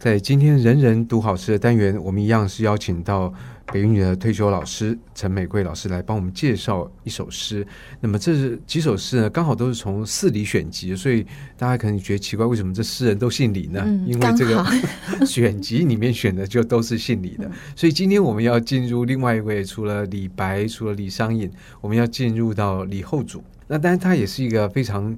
[0.00, 3.30] 在今天人人读好诗的单元，我们一样是邀请到
[3.70, 7.66] 北语女的退休老师陈美桂老师来帮我们介绍一首诗。
[8.00, 9.28] 那么这是几首诗呢？
[9.28, 11.22] 刚好都是从四里选集，所以
[11.54, 13.82] 大家可能觉得奇怪，为什么这诗人都姓李呢？
[13.84, 14.64] 嗯、因为这个
[15.26, 17.50] 选集里面选的就都是姓李的。
[17.76, 21.50] 所以今天我们要进入另外一位，除了李白，除了李商隐，
[21.82, 23.44] 我们要进入到李后主。
[23.66, 25.14] 那当然他也是一个非常。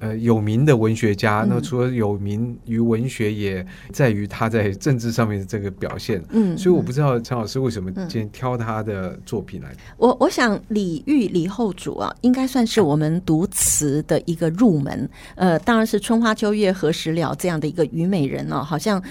[0.00, 6.22] 呃，有名的文学家，那除了有名于文学，也在于他在政治上面的这个表现。
[6.30, 9.74] 嗯，所以我不知道陈老师为什么今天挑他的作品来。
[9.96, 15.08] 我我想李煜、李后主啊，应该算是我们读词的一个入门。
[15.34, 19.02] 呃，当然是春花秋月何时了这样的一个虞美人哦，好像。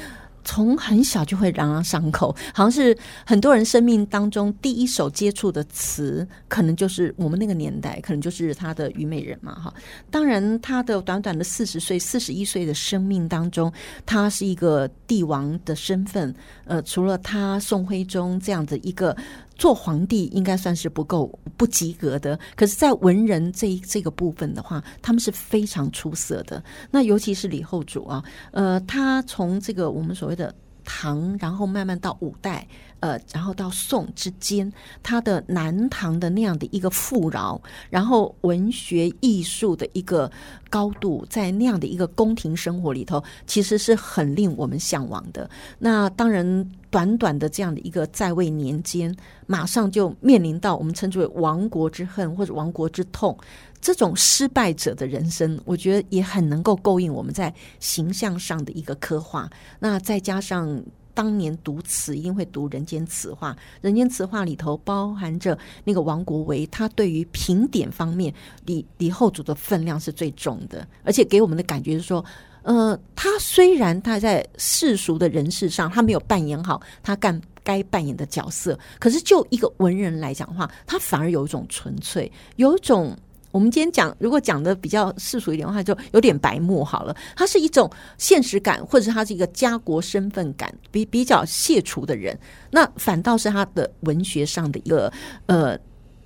[0.47, 9.73] 从很小就会朗朗上口，好像是很多人生命当中第一首接触的词，可能就是我们那个年代，可能就是他的《虞美人》嘛，哈。
[10.09, 13.69] 当然，他的短短的四十岁、四十一岁的生命当中，
[14.05, 16.33] 他是一个帝王的身份。
[16.63, 19.15] 呃，除了他宋徽宗这样的一个。
[19.57, 26.63] 做皇帝应该算是不够不及格的，可是，在文人这一这个部分的话，他们是非常出色的。
[26.91, 30.53] 那尤其是李后主啊，呃，他从这个我们所谓的
[30.87, 32.65] 唐，然后慢慢到五代。
[32.99, 40.31] 呃，然后到宋之间，他的南唐的那样的一个富饶，然后文学艺术的一个
[40.67, 45.47] 高度，在那样的一个宫廷生活里头，其实是很令我们向往的。
[45.77, 49.15] 那当然，短短的这样的一个在位年间，
[49.45, 53.37] 马上就面临到我们称之为亡国之恨或者亡国之痛，
[53.81, 59.49] 这种失败者的人生，我觉得也很能够勾引我们在形象上的一个刻画。
[59.79, 60.83] 那再加上。
[61.17, 68.31] 当年读词一定会读《人间词话》，《人间词话》里头包含着那个王国维，他对于评点方面，
[68.67, 72.23] 李李后主的分量是最重的，而且给我们的感觉是说，
[72.61, 83.17] 呃，他虽然他在世俗的人事上他没有扮演好他干该扮演的角色，可是就一个文人来讲的话，他反而有一种纯粹，有一种。
[83.51, 87.15] 我们今天讲，如果讲的比较世俗一点的话，就有点白目好了。
[87.35, 92.37] 它是一种现实感，或者是他是一个家国身份感，比比较卸除的人。
[92.69, 95.11] 那反倒是他的文学上的一个
[95.45, 95.79] 呃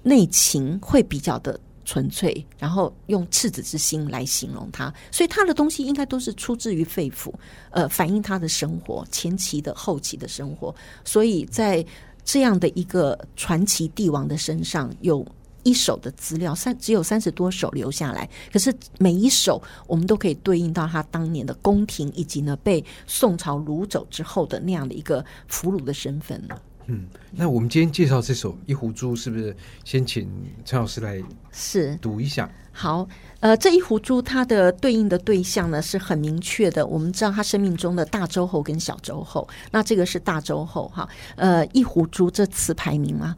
[0.03, 4.91] 内情会比较的纯粹，然后用赤子之心来形容他。
[5.11, 7.31] 所以他的东西应该都是出自于肺腑，
[7.69, 10.73] 呃，反映他的生活前期的、后期的生活。
[11.05, 11.85] 所以在
[12.25, 15.25] 这样的一个传奇帝王的身上有。
[15.63, 26.41] 一首的资料三只有三十多首留下来，可是每一首我们都可以对应到他当年的宫廷，以及呢被宋朝掳走之后的那样的一个俘虏的身份。
[26.87, 29.55] 嗯，那我们今天介绍这首《一壶珠》，是不是
[29.85, 30.27] 先请
[30.65, 32.51] 陈老师来是读一下？
[32.71, 33.07] 好，
[33.39, 41.07] 呃，这一壶珠它的对应的对象呢是很明确的，我们知道他生命中的大周后跟小周后，那这个是大周后哈。
[41.35, 43.35] 呃，一壶珠这词牌名嘛，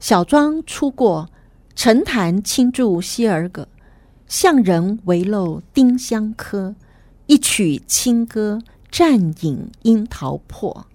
[0.00, 1.28] 小庄出过。
[1.74, 3.66] 沉潭轻注西儿阁，
[4.26, 6.74] 向人围漏丁香柯。
[7.26, 8.60] 一曲清歌，
[8.90, 9.14] 暂
[9.44, 10.86] 饮樱桃破。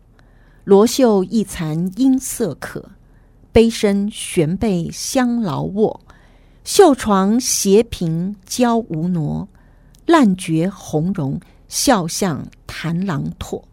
[0.65, 2.91] 罗袖一残音色可，
[3.51, 6.01] 杯深悬被香劳卧。
[6.63, 9.47] 绣床斜屏娇无挪，
[10.05, 13.63] 烂绝红容笑向弹郎唾。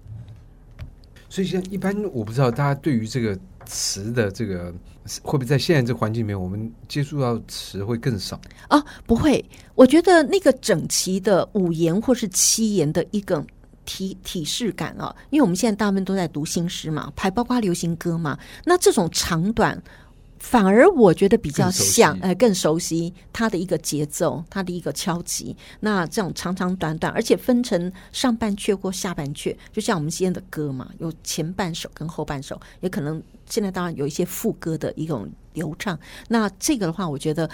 [1.28, 3.36] 所以，现在一般我不知道大家对于这个
[3.66, 4.72] 词的这个。
[5.20, 8.86] 会不会在现在这环境里面，我们接触到词会更少啊、哦？
[9.04, 13.44] 不会，我觉得那个整齐的五言或是七言的一个
[13.84, 19.82] 体体式感啊，因为我们现在大部分都在读新诗嘛，还包括流行歌嘛，那这种长短。
[20.38, 25.56] 反而我觉得比较像，呃，更熟悉它的一个节奏，它的一个敲击。
[25.78, 35.98] 那这种长长短短，而且分成上半阙或下半阙，就像我们今天的歌嘛，有前半首跟后半首，也可能现在当然有一些副歌的一种流畅。
[36.28, 37.50] 那这个的话，我觉得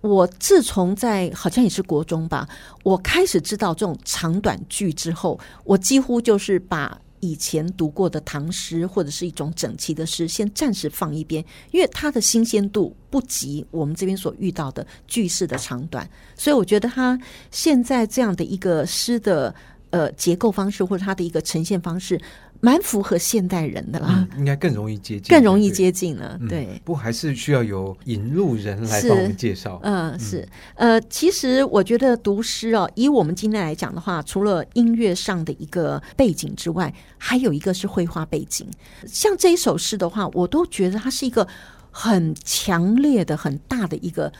[0.00, 2.48] 我自从在好像也是国中吧，
[2.82, 7.00] 我开始知道这种长短句之后，我几乎就是把。
[7.20, 17.18] 以前读过的唐诗或者是一种整齐的诗，先暂时放一边，因为它的新鲜度不及我们这边所遇到的句式的长短，所以我觉得它
[17.50, 19.52] 现在这样的一个诗的
[19.90, 22.20] 呃结构方式或者它的一个呈现方式。
[22.60, 26.38] 蛮符合现代人的啦，嗯、应该更容易接近，更容易接近了。
[26.48, 29.78] 对，嗯、不过还是需要有引路人来帮我们介绍。
[29.84, 38.66] 嗯，嗯是呃，其实我觉得读诗哦，以我们今天来讲的话，除了音乐上的一个背景之外，还有一个是绘画背景。
[39.06, 41.46] 像这一首诗的话，我都觉得它是一个
[41.90, 44.32] 很强烈的、很大的一个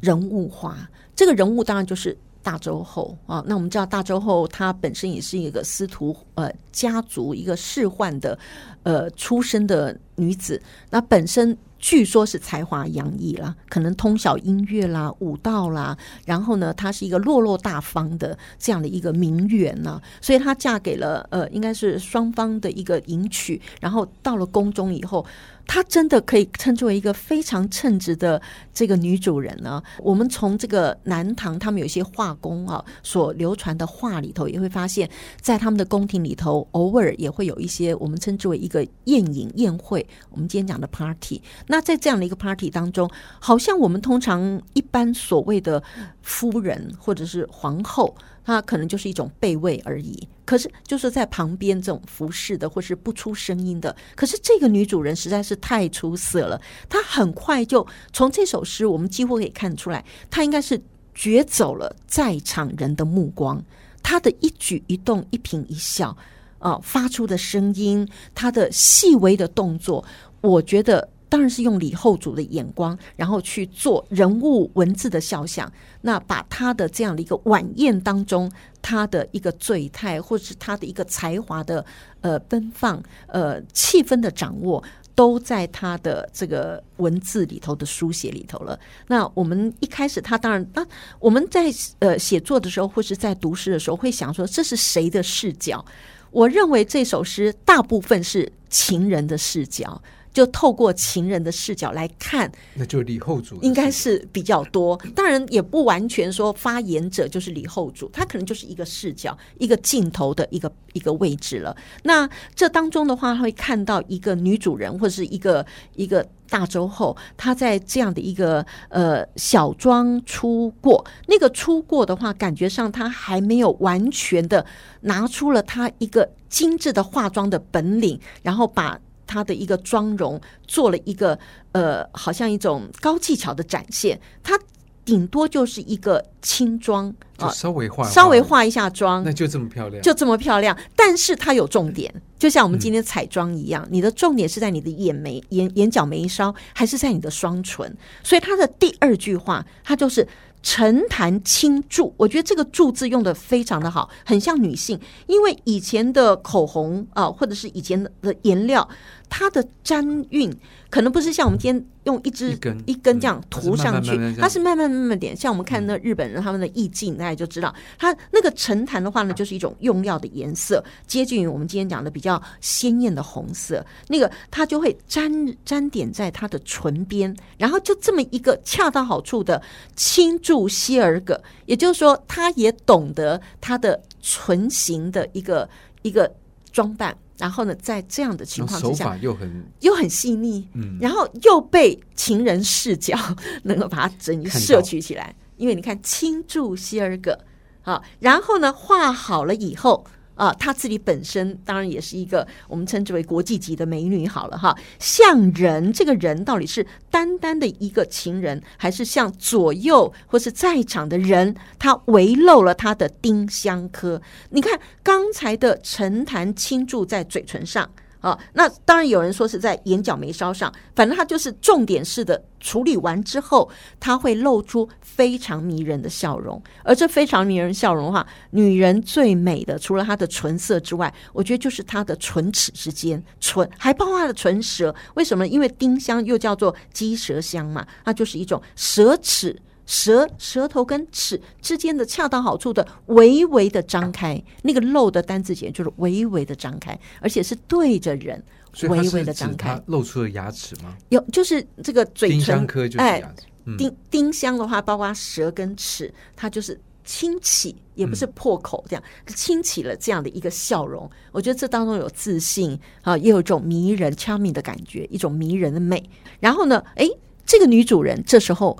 [0.00, 0.76] 人物画。
[1.14, 2.16] 这个人物当然就是。
[2.48, 3.44] 大周后啊。
[3.46, 8.38] 那我们知道大周后她本身也是一个司徒呃家族一个仕宦的
[8.84, 10.60] 呃出身的女子，
[10.90, 11.56] 那本身。
[11.80, 15.96] 据说是才华洋溢啦，可能通晓音乐啦、舞蹈啦，
[16.26, 25.24] 然后呢，她是一个落落大方的这样的一个名媛呢，所以她嫁给了呃，应该是双方的一个迎娶，然后到了宫中以后。
[25.68, 28.40] 她真的可以称作为一个非常称职的
[28.72, 29.80] 这个女主人呢。
[29.98, 35.08] 我们从这个南唐他们有一些画工啊所流传的画里头，也会发现，
[35.40, 40.04] 在他们的宫廷里头，偶尔也会有一些我们称之为一个宴饮宴会。
[40.30, 45.82] 我们今天讲的 party，那在这样的一个 party 当中，好像我们通常一般所谓的
[46.22, 48.16] 夫人或者是皇后。
[48.54, 53.94] 他可能就是一种备位而已，可是就是在旁边这种服侍的，或是不出声音的。
[54.16, 56.58] 可是这个女主人实在是太出色了，
[56.88, 60.80] 她很快就从这首诗，我们几乎可以看出来，她应该是
[61.14, 63.62] 攫走了在场人的目光。
[64.02, 66.16] 她的一举一动、一颦一笑，
[66.58, 70.02] 啊，发出的声音，她的细微的动作，
[70.40, 71.10] 我觉得。
[71.28, 75.70] 当然是用李后主的眼光，然后去做人物文字的肖像。
[76.00, 81.84] 那把他的这样的一个晚宴当中，他的一个醉态，或者是他的一个才华的
[82.20, 84.82] 呃奔放，呃气氛的掌握，
[85.14, 88.78] 都在他的这个文字里头的书写里头了。
[89.08, 90.86] 那我们一开始，他当然，那
[91.18, 95.84] 我们在呃写作的时候，或是在读诗的时候，会想说这是谁的视角？
[96.30, 100.00] 我认为这首诗大部分是情人的视角。
[100.32, 104.96] 就透过情人的视角来看，那就李后主应该是比较多。
[105.14, 111.76] 当然也不完全说发言者就是李后主，他可能就是一个视角、一个镜头的一个一个位置了。
[112.04, 115.64] 那这当中的话，会看到一个女主人或者是一个
[115.94, 121.04] 一个大周后，她在这样的一个呃小庄出过。
[121.26, 124.64] 那个出过的话，感觉上她还没有完全的
[125.00, 129.00] 拿出了她一个精致的化妆的本领，然后把。
[129.28, 131.38] 她的一个妆容做了一个
[131.70, 134.18] 呃，好像一种高技巧的展现。
[134.42, 134.58] 她
[135.04, 140.76] 顶多就是一个轻妆啊，稍微化稍微化一下妆，那就这么漂亮，就这么漂亮。
[140.96, 147.96] 但是它有重点，就像我们今天彩妆一样，嗯、你的重点是在你的眼眉、眼眼角眉梢，还是在你的双唇？
[148.22, 150.26] 所以它的第二句话，它就是。
[150.60, 154.98] 沉檀轻注，我觉得这个“注”字用的非常的好，很像女性。
[155.28, 158.86] 因为以前的口红啊，或者是以前的颜料，
[159.28, 160.50] 它的沾晕
[160.90, 165.36] 可能不是像我们今天用一支一根这样涂上去，它是慢慢慢慢点。
[165.36, 173.84] 像我们看那日本人他们的意境，大家就知道，它那个沉檀的话呢，就是一种用料的颜色，接近于我们今天讲的比较鲜艳的红色。
[174.08, 175.30] 那个它就会沾
[175.64, 179.60] 沾点在它的唇边，然后就这么一个恰到好处的
[179.94, 180.38] 轻。
[180.40, 185.68] 注希尔葛，也就是说，他也懂得他的唇形的一个
[186.02, 186.32] 一个
[186.72, 193.16] 装扮，然后呢，在这样的情况之下，手法又很又很细腻，嗯，然后又被情人视角
[193.64, 197.38] 能够把它整摄取起来，因为你看倾注希尔格，
[197.82, 200.04] 好，然后呢，画好了以后。
[200.38, 204.74] 啊，她自己本身当然也是一个我们称之为国际级的美女，好了哈。
[204.98, 214.22] 像人，这个人到底是单单的一个情人，还是像左右或是在场的人，他围漏了他的丁香科？
[214.50, 217.90] 你看刚才的陈檀倾注在嘴唇上。
[218.20, 226.60] 啊，那当然有人说是在眼角眉梢上，反正它就是重点式的处理完之后，它会露出非常迷人的笑容。
[226.82, 234.94] 而这非常迷人笑容的话，女人最美的除了她的唇色之外，我觉得就是她的唇齿之间，唇还包括她的唇舌。
[235.14, 235.46] 为什么？
[235.46, 239.56] 因为丁香又叫做鸡舌香嘛，它就是一种舌齿。
[239.88, 248.40] 舌舌头跟齿之间的恰到好处的微微的张开，那个露的单字节就是微微的张开，而且是对着人
[248.82, 250.94] 微微的张开，露出了牙齿吗？
[251.08, 252.38] 有，就是这个嘴唇。
[252.38, 253.24] 丁香科就是牙齿。
[253.24, 261.10] 哎，丁丁香的话，包括舌跟齿，它就是轻启，也不是破口这样，轻启了这样的一个笑容。
[261.32, 266.10] 我觉得这当中有自信啊，也有一种迷人、charming 的感觉，一种迷人的美。
[266.40, 267.08] 然后呢，哎，
[267.46, 268.78] 这个女主人这时候。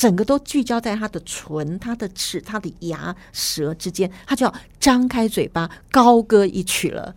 [0.00, 7.14] 整个都聚焦在他的唇、他的齿、他的牙、舌之间，他就要张开嘴巴高歌一曲了。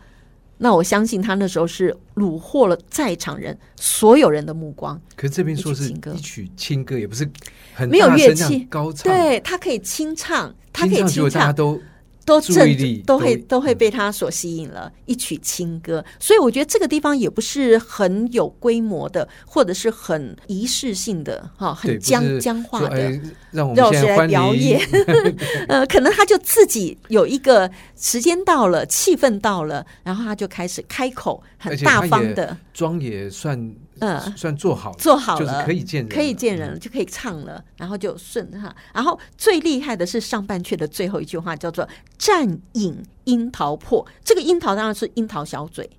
[0.57, 5.01] 那我相信他那时候是虏获了在场人所有人的目光。
[5.15, 7.25] 可是这边说是一曲轻歌，也不是
[7.73, 11.81] 很没有乐器高唱，对，他可以清唱，他可以清唱，大家都
[12.25, 16.03] 都正都会都会被他所吸引了，一曲清歌。
[16.19, 23.19] 所以我觉得这个地方也不是很有规模的，或者是很仪式性的，哈，很僵僵化的，
[23.51, 24.79] 让我们现在来表演。
[25.67, 33.73] 呃，可能他就自己有一个时间到了，气氛到了，然后他就开始开口，很大方的，妆也算。
[34.03, 38.75] 嗯，算做好了，做好了，就是可以见人，可以见人了，就可以唱了，然后就顺哈。
[38.93, 44.05] 然后最厉害的是上半阙的最后一句话，叫做“战饮樱桃破”。
[44.24, 45.89] 这个樱桃当然是樱桃小嘴，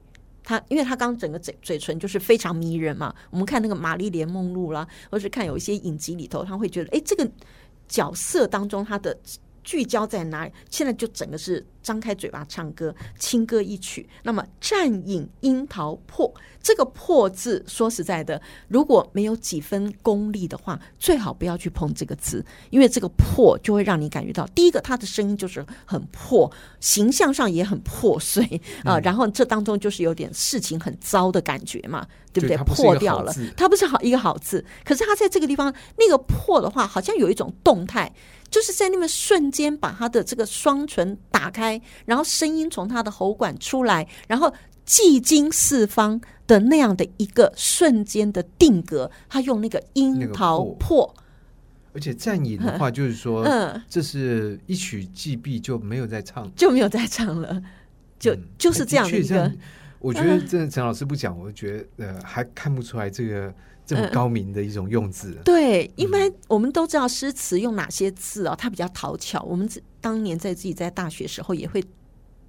[0.43, 3.15] 他因为他刚整个嘴嘴唇就是非常迷人嘛。
[3.31, 7.29] 我们看那个《玛丽莲梦露》啦，或是看有一些影集里头，他会觉得，哎，这个
[7.89, 9.17] 角色当中他的。
[9.67, 10.53] 聚焦在哪里？
[10.69, 14.09] 现在就整个是张开嘴巴唱歌，轻歌一曲。
[14.25, 26.51] 那么“战影樱桃破”这个“破”字，说实在的，如果没有几分功力的话，最好不要去碰这个字，因为这个“破”就会让你感觉到，第一个，他的声音就是很破，
[26.81, 28.43] 形象上也很破碎
[28.83, 29.01] 啊、呃。
[29.01, 32.57] 然后这当中就是有点事情很糟的感觉嘛，对不对？
[32.57, 38.11] 破掉了，它不是好一个好字，可是它在这个地方那个“破”的话，好像有一种动态。
[38.51, 41.74] 就是在那么瞬间，把他的这个双唇打开，
[42.05, 44.53] 然后声音从他的喉管出来，然后
[44.87, 49.11] 寂经四方的那样的一个瞬间的定格。
[49.29, 51.15] 他用那个樱桃破，破，
[51.93, 57.63] 而且战饮的话，就是说，嗯，这是一曲既毕，就没有再唱，就没有再唱了，
[58.19, 59.53] 就、嗯、就是这样的一个。
[60.01, 63.55] 我觉得真的陈老师不讲，我觉得呃还看不出来这个。
[63.87, 69.43] 这么高明的一种用字，嗯，对，因为我们都知道诗词用哪些字啊，它比较讨巧。
[69.43, 69.69] 我们
[70.01, 71.85] 当年在自己在大学时候也会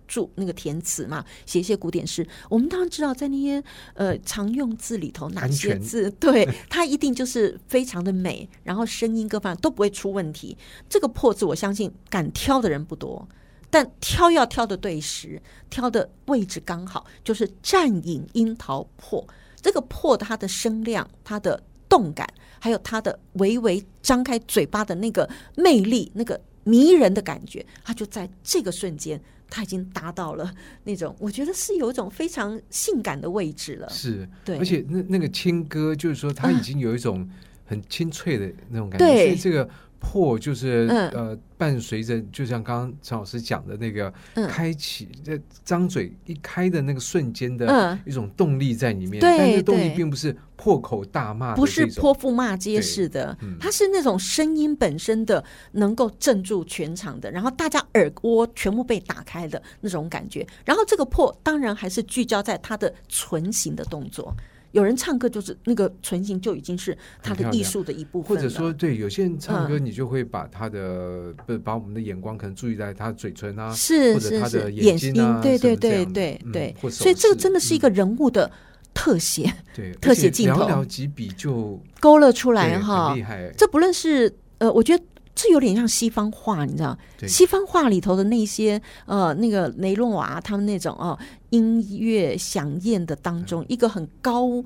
[0.07, 2.25] 注那个填词嘛，写一些古典诗。
[2.49, 3.61] 我们当然知道在那些
[3.95, 10.57] 呃常用字里头哪些字，对， 它一定就是非常的美，然后声音各方面都不会出问题。
[10.87, 13.27] 这个破字，我相信敢挑的人不多，
[13.69, 19.27] 但挑要挑的对时，挑的位置刚好，就是战饮樱桃破。
[19.65, 29.19] 这个破它的声量、它的动感，还有它的微微张开嘴巴的那个魅力、那个迷人的感觉，它就在这个瞬间，
[29.49, 30.53] 它已经达到了
[30.83, 33.89] 那种，我觉得是有一种非常性感的位置了。
[33.89, 37.27] 是，对，而且那那个轻歌，就是说它已经有一种
[37.65, 39.69] 很清脆的那种感觉，所以这个。
[39.97, 44.13] 破就是、嗯、呃，伴随着就像刚刚陈老师讲的那个
[44.47, 64.35] 开启，这、嗯、张嘴一开的那个瞬间的一种动力在里面，嗯、但是动力并不是破口大骂，不是泼妇骂街式的，它是那种声音本身的能够镇住全场的，然后大家耳蜗全部被打开的那种感觉，然后这个破当然还是聚焦在它的唇形的动作。
[64.75, 78.51] 有人唱歌就是那个唇形就已经是他的艺术的一部分，或者说对有些人唱歌，你就会把他的不、嗯、把我们的眼光可能注意在他的嘴唇啊，是或者他的眼睛啊，对对对对对，所以这个真的是一个人物的
[78.93, 83.49] 特写，对、嗯、 特写镜头，寥寥几笔就勾勒出来哈，厉害。
[83.57, 85.03] 这不论是呃，我觉得。
[85.35, 86.97] 这有点像西方画，你知道？
[87.27, 94.63] 西方画里头的那些呃，那个雷诺瓦他们那种哦，音乐响艳的当中，嗯、一个很高，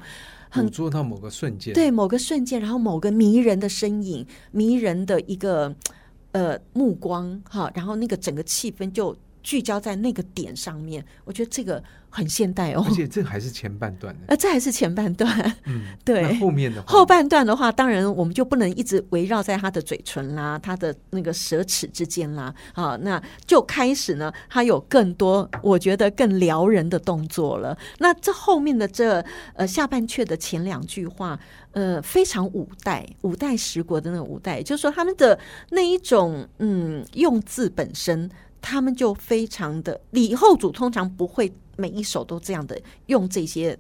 [0.48, 5.76] 很捕捉到某个瞬间，对某个瞬间，然后某个迷人的身影，迷人的一个
[6.34, 11.84] 呃目光哈，然后那个整个气氛就聚焦在那个点上面，我觉得这个。
[12.12, 16.34] 很现代哦，而且这还是前半段呃，这还是前半段，嗯， 对。
[16.40, 27.78] 后面的话后半段的话，当然我们就不能一直围绕在他的嘴唇啦，他的那个舌齿之间啦，啊，那就开始呢，他有更多我觉得更撩人的动作了。
[28.00, 31.40] 那这后面的这呃下半阙的前两句话，
[31.74, 35.38] 呃，非常五代五代十国的那个五代，就是说他们的
[35.70, 38.28] 那一种嗯用字本身，
[38.62, 41.52] 他们就非常的李后主通常不会。
[41.78, 43.80] 每一首都这样的用这些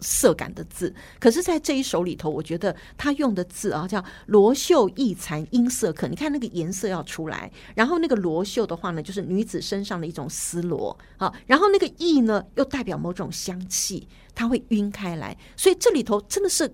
[0.00, 6.08] 色感的字，可是，在这一首里头，我觉得他用的字啊，叫罗袖异残音色可。
[6.08, 15.38] 你看那个颜色要出来，然后那个罗袖的话呢，就是女子身上的一种丝罗啊，然后那个异呢，又代表某种香气，它会晕开来。
[15.56, 16.68] 所以这里头真的是，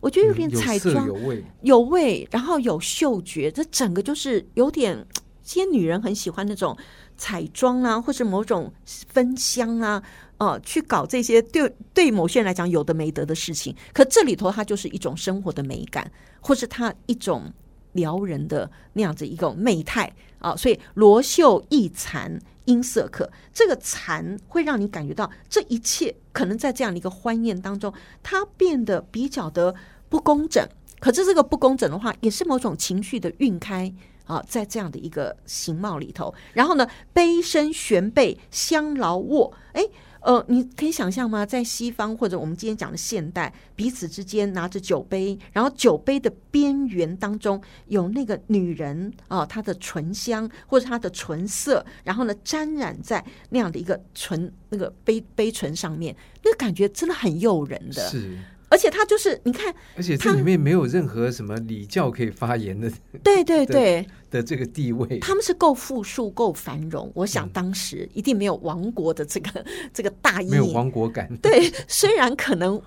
[0.00, 6.76] 我觉得有点彩妆，有味，有味，然后有嗅觉，这整个就是有点，这些女人很喜欢那种。
[7.16, 10.02] 彩妆啊，或是某种芬香啊，
[10.38, 13.72] 呃，去搞这些对对某些人来讲有的没得的事情。
[13.92, 16.10] 可这里头它就是一种生活的美感，
[16.40, 17.52] 或是它一种
[17.92, 20.56] 撩人的那样子一种媚态啊。
[20.56, 29.72] 所以罗秀一残音色可，这个蚕会让你感觉到这一切可能在这样的一个欢宴当中，它变得比较的
[30.08, 30.68] 不工整。
[30.98, 33.94] 可是这个不工整的话，也是某种情绪的晕开。
[34.26, 39.84] 啊，在这样的一个形貌里头，然后呢，杯身悬背相劳握，哎。
[40.24, 41.44] 呃，你可以想象吗？
[41.44, 58.08] 在西方或者我们今天讲的现代，彼此之间拿着酒杯，然后酒杯的边缘当中有那个女人啊、她的唇香或者她的唇色，然后呢沾染在那样的一个唇那个杯杯唇上面，那感觉真的很诱人的。
[58.08, 58.38] 是。
[58.74, 62.90] 而且他就是你看，而且这里面没有任何什么礼教可以发言的，
[63.22, 67.08] 对 对对的，的这个地位，他们是够富庶、够繁荣。
[67.14, 69.64] 我想当时一定没有亡国的这个、嗯、
[69.94, 71.30] 这个大义，没有亡国感。
[71.36, 72.82] 对，虽然可能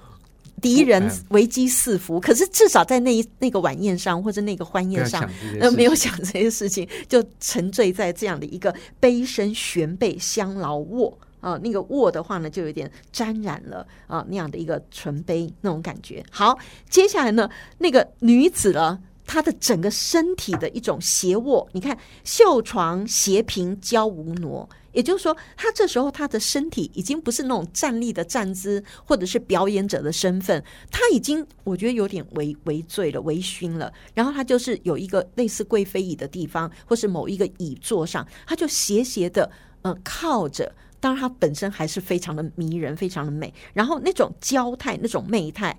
[0.61, 5.23] 敌人危机四伏，可是至少在那一那个晚宴上或者那个欢宴上，
[5.61, 11.17] 呃，没有想这些事情，就沉醉在这样的一个杯身悬背相劳握。
[11.39, 16.23] 啊，那个握的话呢，就有点沾染了啊，那样的一个唇杯那种感觉。
[16.31, 16.57] 好，
[16.89, 33.93] 接下来呢，那个女子呢，她的整个身体的一种斜卧，你看绣床斜平娇无挪，也就是说，她这时候她的身体已经不是那种站立的站姿，或者是表演者的身份，她已经我觉得有点微微醉了，微醺了。
[34.15, 39.51] 然后她就是有一个类似贵妃椅的地方，或是某一个椅座上，她就斜斜的
[39.83, 40.73] 呃靠着。
[40.99, 43.53] 当然，它本身还是非常的迷人，非常的美。
[43.73, 45.77] 然后那种娇态，那种媚态，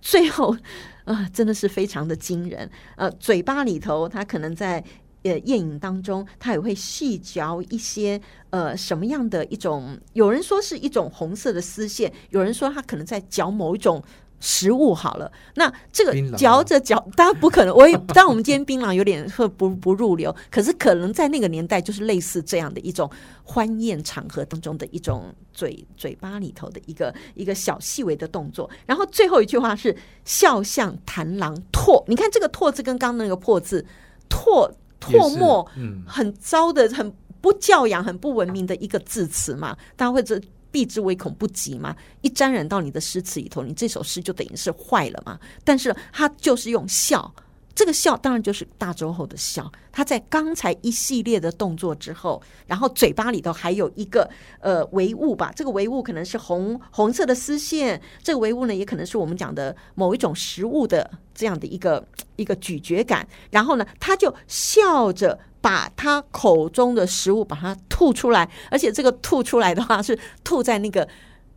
[0.00, 0.58] 最后啊、
[1.06, 2.70] 呃，真的是非常的惊人。
[2.96, 4.82] 呃，嘴巴里头，她可能在
[5.22, 8.20] 呃宴饮当中，她也会细嚼一些
[8.50, 9.98] 呃什么样的一种？
[10.12, 14.02] 有人说是一种红色的丝线，有人说她可能在嚼某一种。
[14.40, 17.74] 食物好了，那这个嚼着嚼，当然不可能。
[17.74, 23.10] 我也 当然，我们今天槟榔有点会不不入流，可是可能在那个年代，就是类似这样的一种
[23.42, 28.70] 欢宴场合当中的一种嘴嘴巴里头的一个一个小细微的动作。
[28.86, 33.84] 然后最后一句话是“笑向弹郎唾”，你看这个“唾”字跟刚刚那个“破”字，
[34.30, 35.68] 唾唾沫，
[36.06, 40.40] 很糟的、很不教养、很不文明的一个字词嘛，大家会这。
[40.70, 45.38] 避之唯恐不及嘛，一沾染到你的诗词里头，你这首诗就等于是坏了嘛。
[45.64, 47.34] 但是他就是用笑，
[47.78, 49.70] 这个笑当然就是大周后的笑。
[49.92, 63.24] 他在刚才一系列的动作之后，然后嘴巴里头还有一个呃微物吧，这个微物可能是红红色的丝线，这个微物呢也可能是我们讲的某一种食物的这样的一个一个咀嚼感。
[63.52, 65.38] 然后呢，他就笑着。
[65.60, 71.06] 把他口中的食物把它吐出来，而且这个吐出来的话是吐在那个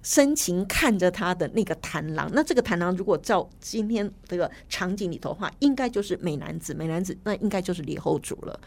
[0.03, 2.29] 深情看着他的那个弹郎。
[2.33, 8.59] 那这个弹郎如果照今天这个场景里头的话，应该就是美男子，美男子那应该就是李后主了。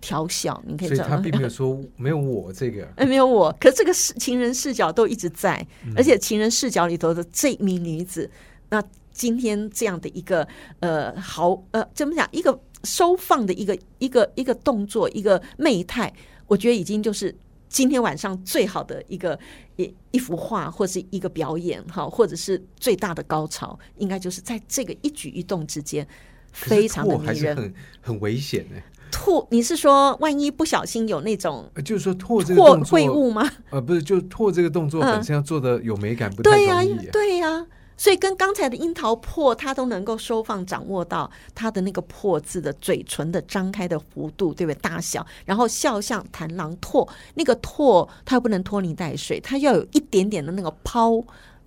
[0.00, 3.50] 调笑，你可以所以他并没有说没有我这个， 哎，没有我。
[3.58, 8.30] 可是这个视情人视角都一直在，而且情人视角里头的这名女子，
[8.68, 8.82] 那
[9.12, 10.46] 今天这样的一个
[10.80, 12.60] 呃，好呃，怎么讲一个。
[12.84, 16.12] 收放的一个一个一个动作，一个媚态，
[16.46, 17.34] 我觉得已经就是
[17.74, 19.36] 今天晚上最好的一个
[19.74, 26.06] 一一幅画，或是一个表演，哈，或者是最大的高潮，应该就是在这个一举一动之间，
[26.52, 28.80] 非常的迷人，很很危险呢。
[29.10, 33.50] 吐，你是说万一不小心有那种，就是说唾这个动作秽物吗？
[33.70, 36.94] 呃，不是，就唾这个动作本身要做的有美感，不太容易。
[36.94, 37.66] 对呀，对呀。
[37.96, 44.78] 所以跟刚才的樱桃破，它都能够收放、掌握到它的那个破字的嘴唇的张开的弧度，对不对？
[44.80, 51.22] 大小，然后笑像弹郎拓，那个拓它又不能拖泥带水，它要有一点点的那个抛。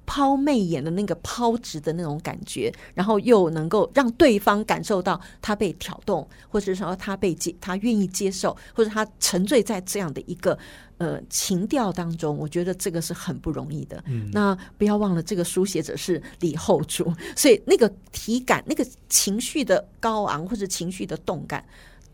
[0.07, 10.57] 抛媚眼的那个抛掷的那种感觉，然后又能够让对方感受到他被挑动，或者说他被接，他愿意接受，或者他沉醉在这样的一个
[10.97, 12.37] 呃情调当中。
[12.37, 14.01] 我觉得这个是很不容易的。
[14.07, 21.63] 嗯，那不要忘了，这个书写者是李后主，所以那个体感、那个情绪的高昂或者情绪的动感。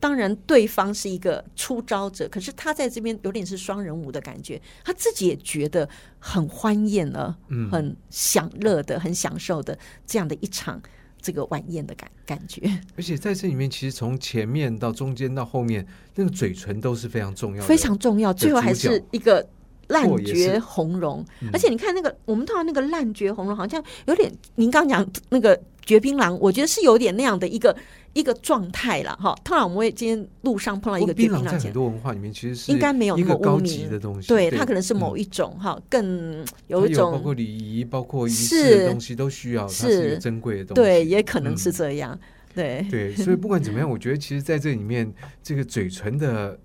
[0.03, 5.87] 当然，对方是一个出招者，可是他在这边有点是双人舞的感觉，他自己也觉得
[6.19, 10.81] 很欢宴了，嗯，很享乐的，很享受的这样的一场
[11.21, 12.69] 这个晚宴的感感觉。
[12.97, 18.33] 而且在这里面，其实从前面到中间到后面，那个嘴唇都是非常重要的，非常重要。
[18.33, 19.47] 最后还是一个
[19.87, 27.75] 烂绝红容，而且你看那个我们通常那个烂绝红容，好像有点您刚讲那个绝槟榔，我觉得是有点那样的一个。
[28.15, 42.15] 一个状态了哈，通常我们会今天路上碰到一个槟榔，在很多文化里面其实是应该没有那么高级的东西，对，它可能是某一种哈，更有一种包括礼仪、包括仪式的东西都需要，它是珍贵的东西，对，也可能是这样，
[42.53, 42.85] 对。
[42.91, 46.55] 对，所以不管怎么样，我觉得其实在这里面，这个嘴唇的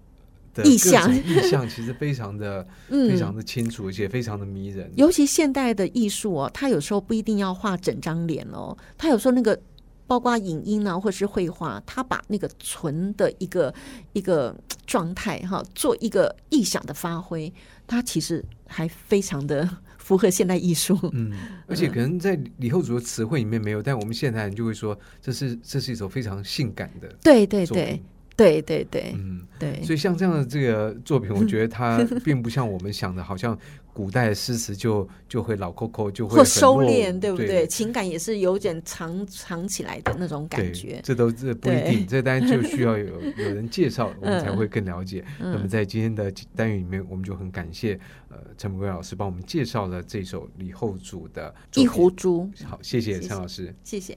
[0.65, 4.91] 意象意象其实非常的 非常的清楚，而且非常的迷人。
[4.97, 9.59] 尤其现代的艺术哦，它有时候不一定要画整张脸哦，它有时候那个。
[10.09, 13.75] 包括影音呢，或是绘画，它把那个纯的一个
[14.15, 14.57] 一个
[14.87, 17.53] 状态哈，做一个意象的发挥，
[17.87, 19.69] 它其实还非常的
[20.01, 20.99] 符合现代艺术。
[21.13, 21.31] 嗯，
[21.69, 27.15] 而且可能在李后主的词汇里面没有，但我们现代人就会说，这是这是一首非常性感的。
[27.23, 28.03] 对对对。
[28.38, 33.59] 对对对，嗯，对，所以像这样的这个作品，我觉得它 并不像我们想的，好像
[33.92, 37.66] 古代诗词就就会老扣扣，就会或收敛，对不对？
[37.66, 41.01] 情感也是有点藏藏起来的那种感觉。
[41.03, 45.24] 这都这不一定，这当然就需要有有人介绍，我们 才会更了解。
[45.40, 47.98] 那么在今天的单元里面，我们就很感谢
[48.29, 52.48] 呃陈宝贵老师帮我们介绍了这首李后主的《一壶猪》。
[52.64, 54.16] 好，谢谢陈老师，谢谢。